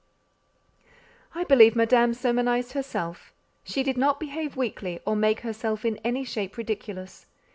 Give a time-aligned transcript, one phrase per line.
[1.35, 3.31] I believe Madame sermonized herself.
[3.63, 7.27] She did not behave weakly, or make herself in any shape ridiculous.